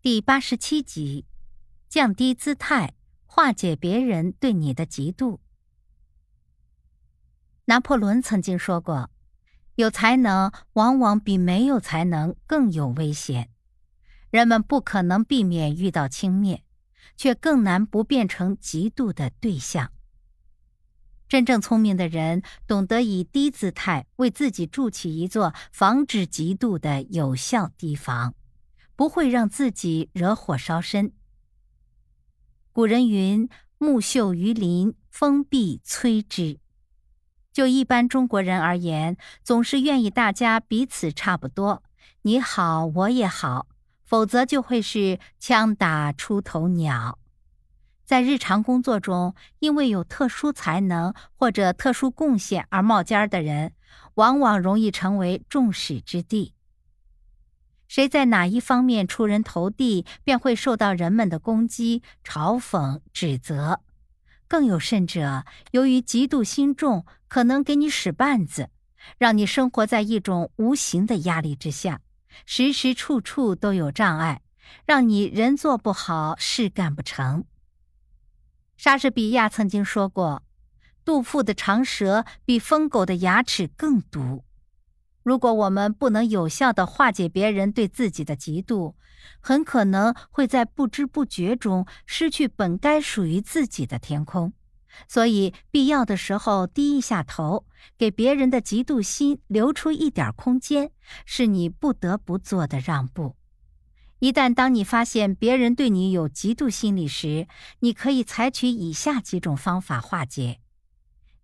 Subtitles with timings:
[0.00, 1.26] 第八十七集，
[1.88, 2.94] 降低姿态，
[3.26, 5.40] 化解别人对你的嫉妒。
[7.64, 9.10] 拿破仑曾经说过
[9.74, 13.50] ：“有才能往往比没有才能更有危险。
[14.30, 16.60] 人们不可能避免遇到轻蔑，
[17.16, 19.90] 却更难不变成嫉妒的对象。
[21.28, 28.36] 真正聪明的人，懂得以低姿态为自己筑起一座防止嫉妒的有效堤防。”
[28.98, 31.12] 不会让自己惹火烧身。
[32.72, 36.58] 古人云：“木秀于林，风必摧之。”
[37.54, 41.84] 就一般中国人而言，总是愿意大家彼此差不多，
[42.22, 43.68] 你好我也好，
[44.02, 47.20] 否则就会是枪打出头鸟。
[48.04, 53.74] 在日常工作中，因为有特殊才能或者特殊贡献而冒尖儿的人，
[54.14, 56.52] 往往容易成为众矢之的。
[57.88, 63.80] 谁在哪一方面出人头地，便会受到人们的攻击、嘲讽、指责。
[64.46, 68.70] 更有甚者，由于嫉妒心重，可能给你使绊子，
[69.18, 72.00] 让你生活在一种无形的压力之下，
[72.46, 74.42] 时时处处都有障碍，
[74.86, 77.44] 让你人做不好，事干不成。
[78.76, 80.44] 莎士比亚曾经说过
[81.04, 84.44] ：“杜甫的长舌比疯狗的牙齿更毒。”
[85.28, 88.94] 如果我们不能有效的化解别人对自己的嫉妒，
[89.40, 94.54] 很可能会在不知不觉中失去本该属于自己的天空。
[95.06, 97.66] 所以，必要的时候低一下头，
[97.98, 100.92] 给别人的嫉妒心留出一点空间，
[101.26, 103.36] 是你不得不做的让步。
[104.20, 107.46] 一旦当你发现别人对你有嫉妒心理时，
[107.80, 110.60] 你可以采取以下几种方法化解：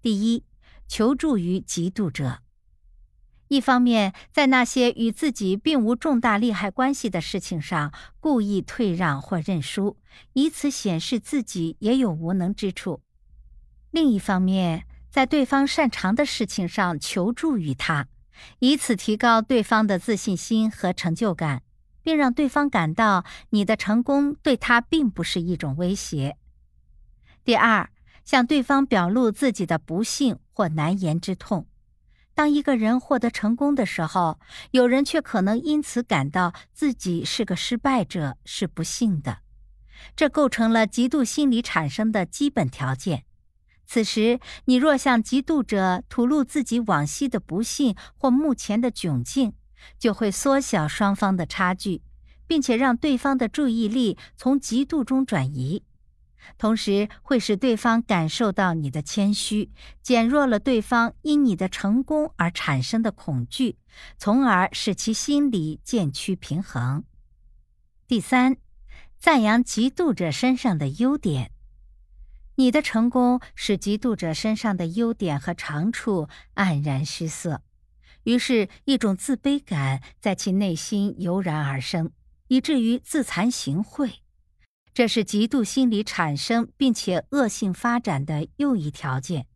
[0.00, 0.46] 第一，
[0.88, 2.38] 求助于嫉妒者。
[3.54, 9.96] 一方面，在那些与自己并无重大利害关系的事情上故意退让或认输，
[10.32, 13.00] 以此显示自己也有无能之处；
[13.92, 18.08] 另一方面，在对方擅长的事情上求助于他，
[18.58, 21.62] 以此提高对方的自信心和成就感，
[22.02, 26.36] 并让对方感到你的成功对他并不是一种威胁。
[27.44, 27.88] 第二，
[28.24, 31.68] 向对方表露自己的不幸或难言之痛。
[32.34, 34.40] 当一个人获得成功的时候，
[34.72, 39.38] 有人却可能因此感到自己是个失败者，是不幸的。
[40.16, 43.24] 这构成了嫉妒心理产生的基本条件。
[43.86, 49.52] 此时，你若向嫉妒者吐露自己往昔的不幸或目前的窘境，
[49.98, 52.02] 就会缩小双方的差距，
[52.46, 55.84] 并且让对方的注意力从嫉妒中转移。
[56.58, 59.70] 同时会使对方感受到你的谦虚，
[60.02, 63.76] 减弱了对方因你的成功而产生的恐惧，
[64.18, 67.04] 从而使其心理渐趋平衡。
[68.06, 68.56] 第三，
[69.18, 71.50] 赞扬嫉妒者身上的优点。
[72.56, 77.62] 你的成功使嫉妒者身上的优点和长处黯然失色，
[78.22, 82.12] 于是，一种自卑感在其内心油然而生，
[82.46, 84.18] 以至于自惭形秽。
[84.94, 89.46] 这是嫉妒心理产生并且恶性发展的又一条件，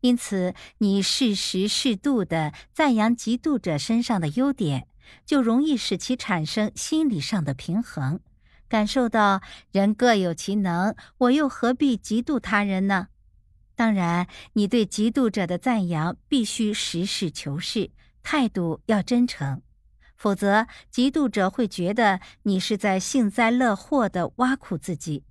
[0.00, 4.88] 因此，你适时适度的赞扬嫉妒者身上的优点，
[5.26, 8.20] 就容易使其产生心理上的平衡，
[8.68, 13.08] 感受到人各有其能，我又何必嫉妒他人呢？
[13.76, 17.90] 当然，你对嫉妒者的赞扬必须实事求是，
[18.22, 19.60] 态度要真诚。
[20.20, 25.24] 否则，嫉妒者会觉得你是在幸灾乐祸地挖苦自己，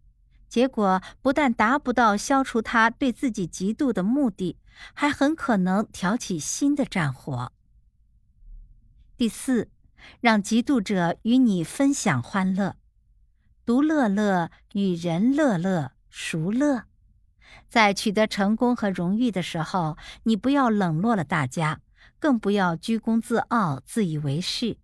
[0.48, 4.58] 结果不但达不到消除他对自己嫉妒的目的，
[4.96, 7.52] 还很可能挑起新的战火。
[9.16, 9.70] 第四，
[10.22, 12.76] 让嫉妒者与你分享欢乐，
[13.68, 16.86] 独乐乐，与人乐乐，孰乐？
[17.70, 21.82] 在取得成功和荣誉的时候，你不要冷落了大家。
[22.20, 24.78] 更不要居功自傲、自以为是。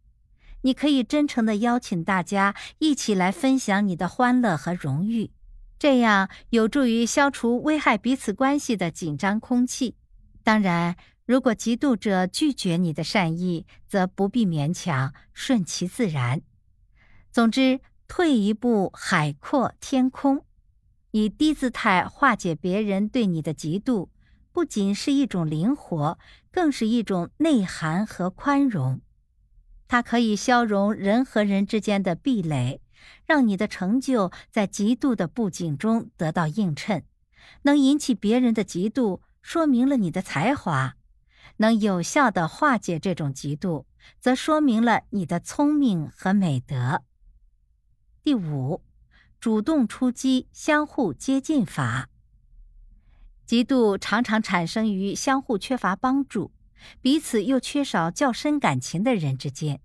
[0.62, 5.32] 你可以真诚的邀请大家一起来分享你的欢乐和荣誉，
[5.78, 9.96] 这样有助于消除危害彼此关系的紧张空气。
[10.44, 10.96] 当然，
[11.26, 16.42] 如果嫉妒者拒绝你的善意，则不必勉强，顺其自然。
[17.32, 20.46] 总之，退一步，海阔天空。
[21.12, 24.10] 以低姿态化解别人对你的嫉妒。
[24.56, 26.18] 不仅是一种灵活，
[26.50, 29.02] 更是一种内涵和宽容。
[29.86, 32.80] 它可以消融人和人之间的壁垒，
[33.26, 37.04] 让你的成就在极度的不景中得到映衬。
[37.64, 40.94] 能引起别人的嫉妒，说明了你的才华；
[41.58, 43.84] 能有效的化解这种嫉妒，
[44.22, 47.04] 则说明了你的聪明和美德。
[48.24, 48.82] 第五，
[49.38, 52.08] 主动出击，相互接近法。
[53.48, 56.52] 嫉妒常常产生于相互缺乏帮助、
[57.02, 59.80] 彼此又缺少较深感情的人之间。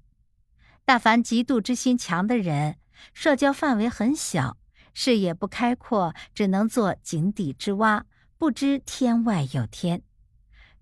[0.84, 2.76] 但凡嫉妒之心强的人，
[3.12, 4.56] 社交范围很小，
[4.94, 8.06] 视野不开阔，只能做井底之蛙，
[8.38, 10.02] 不知天外有天。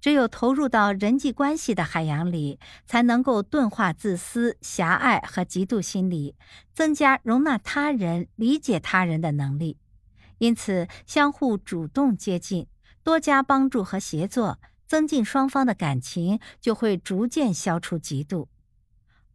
[0.01, 6.37] 只有投入到人际关系的海洋里，才能够钝化自私、狭隘和嫉妒心理，
[6.73, 9.77] 增加容纳他人、理解他人的能力。
[10.39, 12.67] 因此，相互主动接近，
[13.03, 18.47] 多加帮助和协作，增进双方的感情，就会逐渐消除嫉妒。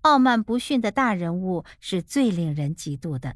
[0.01, 3.35] 傲慢不驯的大人物是最令人嫉妒的。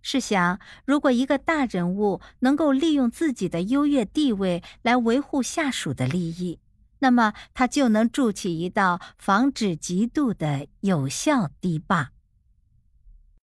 [0.00, 6.60] 试想，如果一个大人物能够利用自己的优越地位来维护下属的利益，
[7.00, 12.12] 那么他就能筑起一道防止嫉妒的有效堤坝。